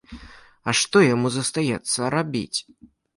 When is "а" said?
0.71-0.73